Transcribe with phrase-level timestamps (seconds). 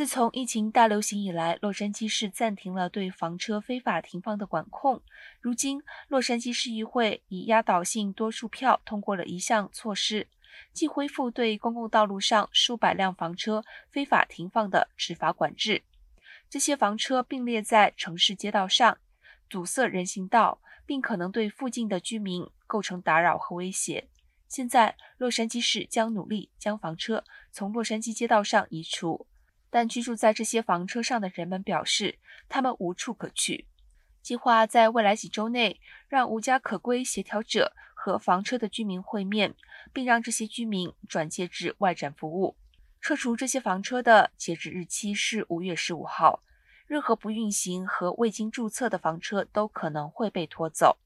[0.00, 5.02] 自从疫情大流行以来，洛杉矶市暂停了对房车非法停放的管控。
[5.42, 10.26] 如今，洛杉矶市议会以压倒性多数票通过了一项措施，
[10.72, 15.82] 即恢复对公共道路上数百辆房车非法停放的执法管制。
[16.48, 18.96] 这些房车并列在城市街道上，
[19.50, 24.08] 堵塞人行道，并可能对附近的居民构成打扰和威胁。
[24.48, 27.22] 现在，洛杉矶市将努力将房车
[27.52, 29.26] 从洛杉矶街道上移除。
[29.70, 33.66] 但居住在这些房车上的人们表示，他们无处可去。
[34.20, 39.54] 计划在未来几周内让无家可归协调者和房车的居民会面，
[39.92, 42.56] 并让这些居民转介至外展服务。
[43.00, 46.42] 撤除这些房车的截止日期是五月十五号。
[46.86, 50.98] 任何不运行和未经注册的房车都可能会被拖走。